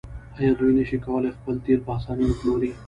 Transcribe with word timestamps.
آیا 0.37 0.51
دوی 0.59 0.73
نشي 0.79 0.97
کولی 1.05 1.31
خپل 1.37 1.55
تیل 1.63 1.79
په 1.85 1.91
اسانۍ 1.97 2.25
وپلوري؟ 2.27 2.71